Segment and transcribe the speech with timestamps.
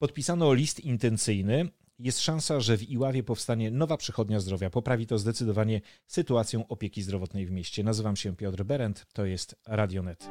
[0.00, 1.68] Podpisano list intencyjny.
[1.98, 4.70] Jest szansa, że w Iławie powstanie nowa przychodnia zdrowia.
[4.70, 7.84] Poprawi to zdecydowanie sytuację opieki zdrowotnej w mieście.
[7.84, 10.28] Nazywam się Piotr Berend, to jest Radionet.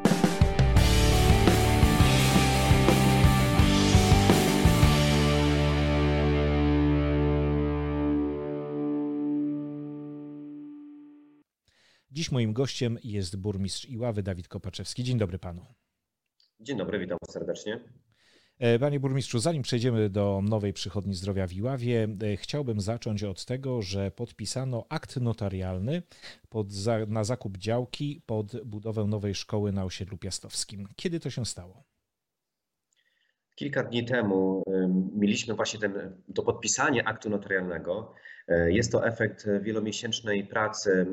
[12.12, 15.04] Dziś moim gościem jest burmistrz Iławy Dawid Kopaczewski.
[15.04, 15.66] Dzień dobry panu.
[16.60, 18.07] Dzień dobry, witam serdecznie.
[18.60, 23.46] E, panie burmistrzu, zanim przejdziemy do nowej przychodni zdrowia w Iławie, e, chciałbym zacząć od
[23.46, 26.02] tego, że podpisano akt notarialny
[26.50, 26.68] pod,
[27.08, 30.88] na zakup działki pod budowę nowej szkoły na osiedlu piastowskim.
[30.96, 31.84] Kiedy to się stało?
[33.56, 34.64] Kilka dni temu
[35.16, 38.14] mieliśmy właśnie ten, to podpisanie aktu notarialnego.
[38.48, 41.08] E, jest to efekt wielomiesięcznej pracy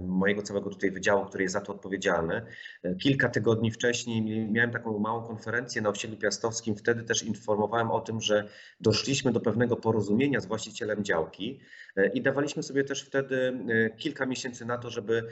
[0.00, 2.42] mojego całego tutaj wydziału, który jest za to odpowiedzialny.
[2.82, 6.76] E, kilka tygodni wcześniej miałem taką małą konferencję na osiedlu piastowskim.
[6.76, 8.48] Wtedy też informowałem o tym, że
[8.80, 11.83] doszliśmy do pewnego porozumienia z właścicielem działki e,
[12.14, 13.58] i dawaliśmy sobie też wtedy
[13.96, 15.22] kilka miesięcy na to, żeby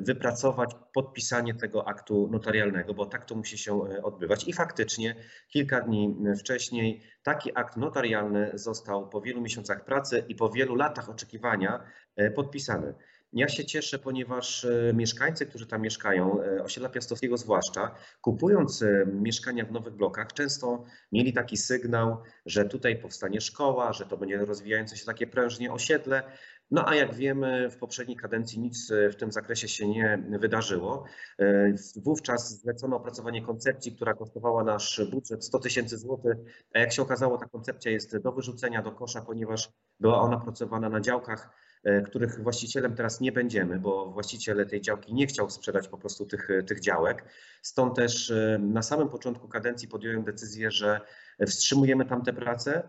[0.00, 4.48] wypracować podpisanie tego aktu notarialnego, bo tak to musi się odbywać.
[4.48, 5.16] I faktycznie
[5.48, 11.10] kilka dni wcześniej taki akt notarialny został po wielu miesiącach pracy i po wielu latach
[11.10, 11.84] oczekiwania
[12.16, 12.94] e, podpisany.
[13.34, 19.64] Ja się cieszę, ponieważ e, mieszkańcy, którzy tam mieszkają, e, osiedla Piastowskiego zwłaszcza, kupując mieszkania
[19.64, 24.96] w nowych blokach, często mieli taki sygnał, że tutaj powstanie szkoła, że to będzie rozwijające
[24.96, 26.22] się takie prężnie osiedle,
[26.70, 31.04] no a jak wiemy, w poprzedniej kadencji nic e, w tym zakresie się nie wydarzyło.
[31.38, 36.36] E, wówczas zlecono opracowanie koncepcji, która kosztowała nasz budżet 100 tysięcy złotych,
[36.74, 39.68] a jak się okazało, ta koncepcja jest do wyrzucenia do kosza, ponieważ
[40.00, 41.50] była ona opracowana na działkach,
[41.84, 46.26] e, których właścicielem teraz nie będziemy, bo właściciel tej działki nie chciał sprzedać po prostu
[46.26, 47.24] tych, tych działek.
[47.62, 51.00] Stąd też na samym początku kadencji podjąłem decyzję, że
[51.46, 52.88] wstrzymujemy tamte prace,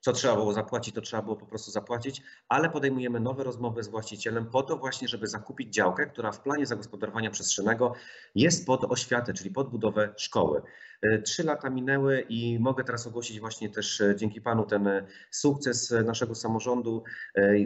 [0.00, 3.88] co trzeba było zapłacić, to trzeba było po prostu zapłacić, ale podejmujemy nowe rozmowy z
[3.88, 7.94] właścicielem po to właśnie, żeby zakupić działkę, która w planie zagospodarowania przestrzennego
[8.34, 10.62] jest pod oświatę, czyli pod budowę szkoły.
[11.02, 15.06] E, trzy lata minęły i mogę teraz ogłosić właśnie też e, dzięki Panu ten e,
[15.30, 17.04] sukces naszego samorządu.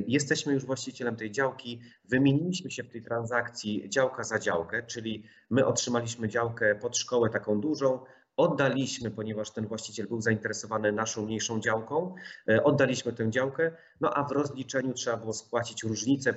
[0.07, 1.81] Jesteśmy już właścicielem tej działki.
[2.05, 7.61] Wymieniliśmy się w tej transakcji działka za działkę, czyli my otrzymaliśmy działkę pod szkołę taką
[7.61, 8.01] dużą,
[8.37, 12.15] Oddaliśmy, ponieważ ten właściciel był zainteresowany naszą mniejszą działką,
[12.49, 16.33] e, oddaliśmy tę działkę, no a w rozliczeniu trzeba było spłacić różnicę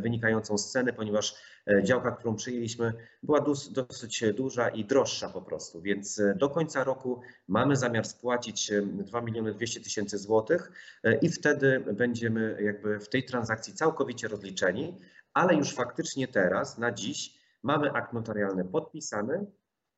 [0.00, 1.34] wynikającą z ceny, ponieważ
[1.66, 2.92] e, działka, którą przyjęliśmy,
[3.22, 8.72] była dosyć duża i droższa po prostu, więc e, do końca roku mamy zamiar spłacić
[8.82, 10.72] 2 miliony 200 tysięcy złotych
[11.22, 14.94] i wtedy będziemy jakby w tej transakcji całkowicie rozliczeni,
[15.34, 19.46] ale już faktycznie teraz, na dziś, mamy akt notarialny podpisany,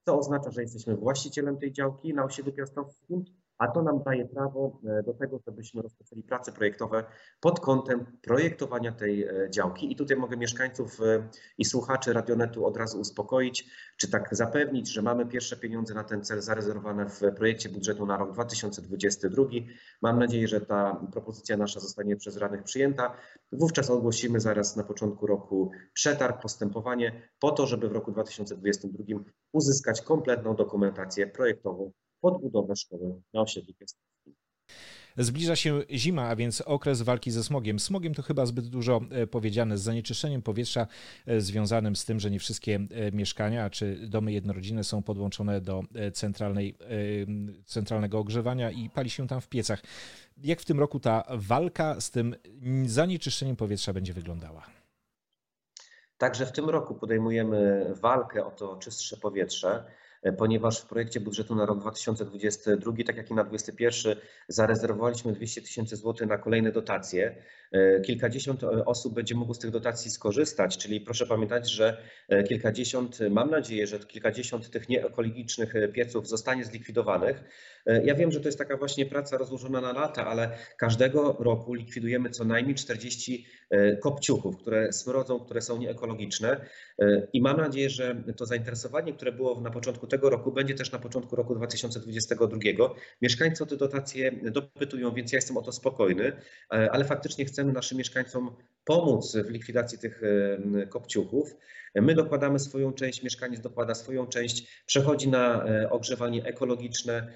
[0.05, 3.25] co oznacza, że jesteśmy właścicielem tej działki na osiedlu piastowskim,
[3.59, 7.05] a to nam daje prawo e, do tego, żebyśmy rozpoczęli prace projektowe
[7.41, 9.93] pod kątem projektowania tej e, działki.
[9.93, 11.29] I tutaj mogę mieszkańców e,
[11.59, 16.25] i słuchaczy Radionetu od razu uspokoić, czy tak zapewnić, że mamy pierwsze pieniądze na ten
[16.25, 19.45] cel zarezerwowane w projekcie budżetu na rok 2022.
[20.03, 23.17] Mam nadzieję, że ta propozycja nasza zostanie przez radnych przyjęta.
[23.53, 29.05] Wówczas ogłosimy zaraz na początku roku przetarg, postępowanie po to, żeby w roku 2022
[29.53, 31.93] uzyskać kompletną dokumentację projektową
[32.25, 34.35] pod budowę szkoły na osiedlu piastowskim.
[35.17, 37.79] Zbliża się zima, a więc okres walki ze smogiem.
[37.79, 40.87] Smogiem to chyba zbyt dużo e, powiedziane, z zanieczyszczeniem powietrza
[41.27, 45.83] e, związanym z tym, że nie wszystkie e, mieszkania czy domy jednorodzinne są podłączone do
[46.13, 46.77] centralnej,
[47.67, 49.83] centralnego ogrzewania i pali się tam w piecach.
[50.43, 52.35] Jak w tym roku ta walka z tym
[52.87, 54.67] zanieczyszczeniem powietrza będzie wyglądała?
[56.19, 59.85] Także w tym roku podejmujemy walkę o to czystsze powietrze.
[60.25, 64.17] E, ponieważ w projekcie budżetu na rok 2022, tak jak i na 2021,
[64.49, 67.37] zarezerwowaliśmy 200 tysięcy złotych na kolejne dotacje.
[67.73, 71.97] E, kilkadziesiąt e, osób będzie mogło z tych dotacji skorzystać, czyli proszę pamiętać, że
[72.49, 77.45] kilkadziesiąt, mam nadzieję, że kilkadziesiąt tych nieekologicznych pieców zostanie zlikwidowanych.
[78.05, 82.31] Ja wiem, że to jest taka właśnie praca rozłożona na lata, ale każdego roku likwidujemy
[82.31, 83.47] co najmniej 40
[84.03, 86.67] kopciuchów, które smrodzą, które są nieekologiczne
[87.33, 90.99] i mam nadzieję, że to zainteresowanie, które było na początku tego roku będzie też na
[90.99, 92.59] początku roku 2022.
[93.23, 96.33] Mieszkańcy o te dotacje dopytują, więc ja jestem o to spokojny,
[96.73, 101.57] e, ale faktycznie chcemy naszym mieszkańcom pomóc w likwidacji tych e, kopciuchów.
[101.95, 107.33] My dokładamy swoją część, mieszkaniec dokłada swoją część, przechodzi na e, ogrzewanie ekologiczne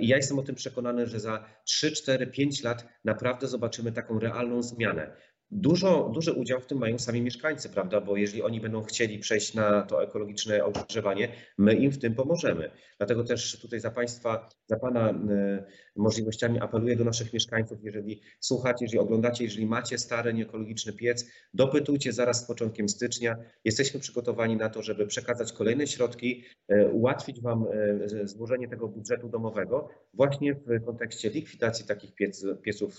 [0.00, 4.18] i ja jestem o tym przekonany, że za 3, 4, 5 lat naprawdę zobaczymy taką
[4.18, 5.16] realną zmianę.
[5.50, 8.00] Dużo, duży udział w tym mają sami mieszkańcy, prawda?
[8.00, 11.28] Bo jeżeli oni będą chcieli przejść na to ekologiczne ogrzewanie,
[11.58, 12.70] my im w tym pomożemy.
[12.98, 15.64] Dlatego też tutaj za Państwa, za Pana e,
[15.96, 22.12] możliwościami apeluję do naszych mieszkańców, jeżeli słuchacie, jeżeli oglądacie, jeżeli macie stary, nieekologiczny piec, dopytujcie
[22.12, 23.36] zaraz z początkiem stycznia.
[23.64, 29.28] Jesteśmy przygotowani na to, żeby przekazać kolejne środki, e, ułatwić Wam e, złożenie tego budżetu
[29.28, 32.98] domowego właśnie w kontekście likwidacji takich piec, pieców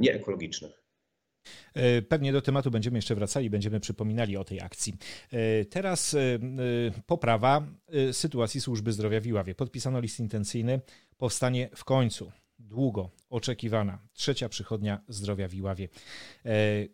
[0.00, 0.83] nieekologicznych.
[1.74, 4.94] E, pewnie do tematu będziemy jeszcze wracali, będziemy przypominali o tej akcji.
[5.32, 6.38] E, teraz e,
[7.06, 7.66] poprawa
[8.12, 9.54] sytuacji służby zdrowia w Iławie.
[9.54, 10.80] Podpisano list intencyjny,
[11.16, 15.88] powstanie w końcu długo oczekiwana trzecia przychodnia zdrowia w Iławie.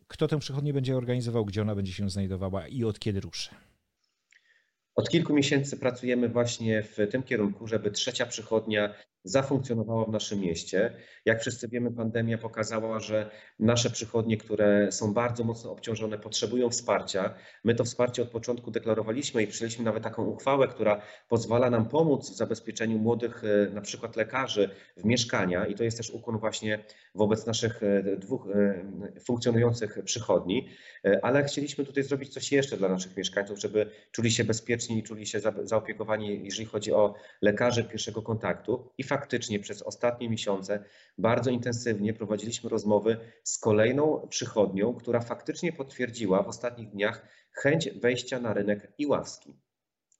[0.09, 3.51] Kto tę przychodnię będzie organizował, gdzie ona będzie się znajdowała i od kiedy ruszy?
[4.95, 8.95] Od kilku miesięcy pracujemy właśnie w tym kierunku, żeby trzecia przychodnia
[9.25, 10.97] zafunkcjonowała w naszym mieście.
[11.25, 17.35] Jak wszyscy wiemy, pandemia pokazała, że nasze przychodnie, które są bardzo mocno obciążone, potrzebują wsparcia.
[17.65, 22.31] My to wsparcie od początku deklarowaliśmy i przyjęliśmy nawet taką uchwałę, która pozwala nam pomóc
[22.31, 25.67] w zabezpieczeniu młodych, e, na przykład lekarzy, w mieszkania.
[25.67, 26.85] I to jest też ukłon właśnie
[27.15, 28.85] wobec naszych e, dwóch e,
[29.21, 30.69] funkcjonujących przychodni.
[31.23, 35.27] Ale chcieliśmy tutaj zrobić coś jeszcze dla naszych mieszkańców, żeby czuli się bezpieczni i czuli
[35.27, 38.91] się zaopiekowani, jeżeli chodzi o lekarzy pierwszego kontaktu.
[38.99, 40.85] I faktycznie przez ostatnie miesiące
[41.19, 48.41] bardzo intensywnie prowadziliśmy rozmowy z kolejną przychodnią, która faktycznie potwierdziła w ostatnich dniach chęć wejścia
[48.41, 49.55] na rynek iławski.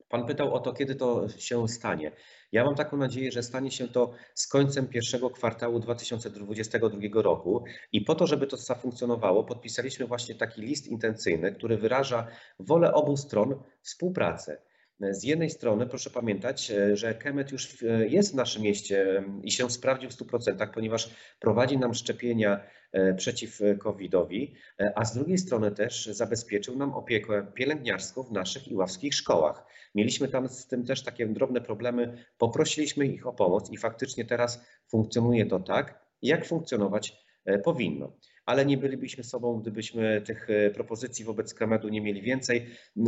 [0.09, 2.13] Pan pytał o to, kiedy to się stanie.
[2.53, 8.01] Ja mam taką nadzieję, że stanie się to z końcem pierwszego kwartału 2022 roku i
[8.01, 12.27] po to, żeby to zafunkcjonowało, podpisaliśmy właśnie taki list intencyjny, który wyraża
[12.59, 14.57] wolę obu stron współpracy.
[15.01, 19.51] Z jednej strony proszę pamiętać, e, że Kemet już e, jest w naszym mieście i
[19.51, 21.11] się sprawdził w 100%, ponieważ
[21.41, 22.61] prowadzi nam szczepienia
[22.93, 24.55] e, przeciw COVID-owi,
[24.95, 29.67] a z drugiej strony też zabezpieczył nam opiekę pielęgniarską w naszych iławskich szkołach.
[29.95, 34.65] Mieliśmy tam z tym też takie drobne problemy, poprosiliśmy ich o pomoc i faktycznie teraz
[34.89, 37.25] funkcjonuje to tak, jak funkcjonować
[37.65, 38.13] powinno
[38.51, 42.67] ale nie bylibyśmy sobą, gdybyśmy tych e, propozycji wobec Kamedu nie mieli więcej.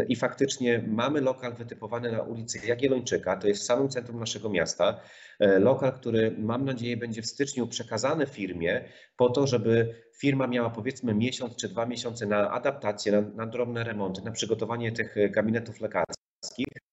[0.08, 5.00] I faktycznie mamy lokal wytypowany na ulicy Jagiellończyka, to jest w samym centrum naszego miasta.
[5.40, 8.84] E, lokal, który mam nadzieję będzie w styczniu przekazany firmie
[9.16, 13.84] po to, żeby firma miała powiedzmy miesiąc czy dwa miesiące na adaptację, na, na drobne
[13.84, 16.91] remonty, na przygotowanie tych e, gabinetów lekarskich.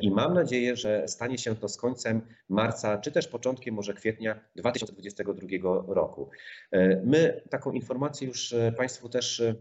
[0.00, 4.40] I mam nadzieję, że stanie się to z końcem marca, czy też początkiem może kwietnia
[4.56, 6.30] 2022 roku.
[6.70, 9.54] E, my taką informację już e, Państwu też e,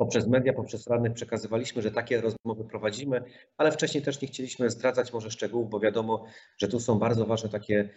[0.00, 3.22] poprzez media, poprzez radnych przekazywaliśmy, że takie rozmowy prowadzimy,
[3.56, 6.24] ale wcześniej też nie chcieliśmy zdradzać może szczegółów, bo wiadomo,
[6.58, 7.88] że tu są bardzo ważne takie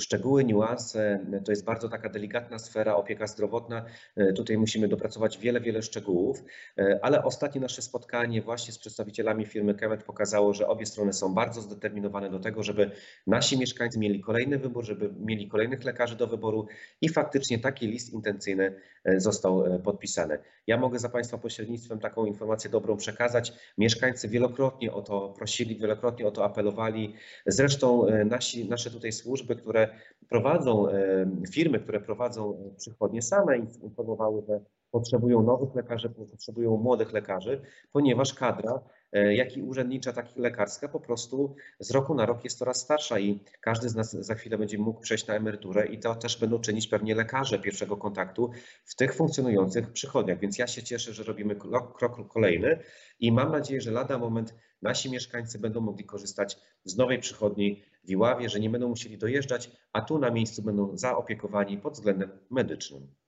[0.00, 1.26] szczegóły, niuanse.
[1.44, 3.84] To jest bardzo taka delikatna sfera, opieka zdrowotna.
[4.36, 6.44] Tutaj musimy dopracować wiele, wiele szczegółów,
[7.02, 11.60] ale ostatnie nasze spotkanie właśnie z przedstawicielami firmy Kemet pokazało, że obie strony są bardzo
[11.60, 12.90] zdeterminowane do tego, żeby
[13.26, 16.66] nasi mieszkańcy mieli kolejny wybór, żeby mieli kolejnych lekarzy do wyboru
[17.00, 18.74] i faktycznie taki list intencyjny
[19.16, 20.38] został podpisany.
[20.66, 23.52] Ja mogę za Państwa pośrednictwem taką informację dobrą przekazać.
[23.78, 27.14] Mieszkańcy wielokrotnie o to prosili, wielokrotnie o to apelowali.
[27.46, 29.88] Zresztą e, nasi, nasze tutaj służby, które
[30.28, 34.60] prowadzą, e, firmy, które prowadzą przychodnie same informowały, że
[34.90, 37.60] potrzebują nowych lekarzy, potrzebują młodych lekarzy,
[37.92, 42.44] ponieważ kadra E, jak i urzędnicza, tak i lekarska po prostu z roku na rok
[42.44, 45.98] jest coraz starsza i każdy z nas za chwilę będzie mógł przejść na emeryturę i
[45.98, 48.50] to też będą czynić pewnie lekarze pierwszego kontaktu
[48.84, 50.38] w tych funkcjonujących przychodniach.
[50.38, 51.56] Więc ja się cieszę, że robimy
[51.96, 52.78] krok kolejny
[53.20, 58.10] i mam nadzieję, że lada moment nasi mieszkańcy będą mogli korzystać z nowej przychodni w
[58.10, 63.19] Iławie, że nie będą musieli dojeżdżać, a tu na miejscu będą zaopiekowani pod względem medycznym.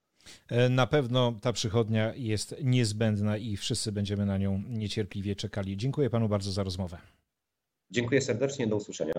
[0.49, 5.77] E, na pewno ta przychodnia jest niezbędna i wszyscy będziemy na nią niecierpliwie czekali.
[5.77, 6.99] Dziękuję panu bardzo za rozmowę.
[7.91, 9.13] Dziękuję serdecznie, do usłyszenia.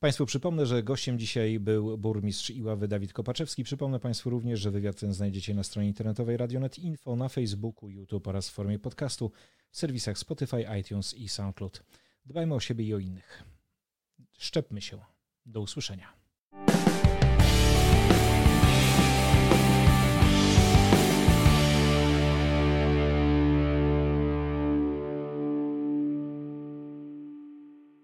[0.00, 3.64] Państwu przypomnę, że gościem dzisiaj był burmistrz Iławy Dawid Kopaczewski.
[3.64, 8.28] Przypomnę Państwu również, że wywiad ten znajdziecie na stronie internetowej Radionet Info, na Facebooku, YouTube
[8.28, 9.32] oraz w formie podcastu
[9.70, 11.82] w serwisach Spotify, iTunes i SoundCloud.
[12.26, 13.44] Dbajmy o siebie i o innych.
[14.38, 14.98] Szczepmy się.
[15.46, 16.23] Do usłyszenia.